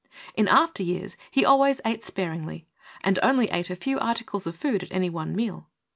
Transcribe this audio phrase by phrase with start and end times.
[0.35, 2.65] In after years he always ate sparingly,
[3.03, 5.67] and only ate a few articles of food at any one meal.